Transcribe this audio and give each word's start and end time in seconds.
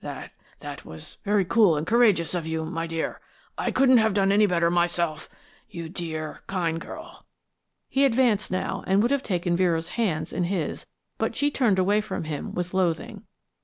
"That 0.03 0.31
that 0.61 0.83
was 0.83 1.19
very 1.23 1.45
cool 1.45 1.77
and 1.77 1.85
courageous 1.85 2.33
of 2.33 2.47
you, 2.47 2.65
my 2.65 2.87
dear. 2.87 3.21
I 3.55 3.69
couldn't 3.69 3.99
have 3.99 4.15
done 4.15 4.31
any 4.31 4.47
better 4.47 4.71
myself. 4.71 5.29
You 5.69 5.89
dear, 5.89 6.39
kind 6.47 6.81
girl. 6.81 7.27
He 7.87 8.03
advanced 8.03 8.49
now 8.49 8.83
and 8.87 9.03
would 9.03 9.11
have 9.11 9.21
taken 9.21 9.55
Vera's 9.55 9.89
hands 9.89 10.33
in 10.33 10.45
his, 10.45 10.87
but 11.19 11.35
she 11.35 11.51
turned 11.51 11.77
from 12.03 12.23
him 12.23 12.51
with 12.51 12.73
loathing. 12.73 13.25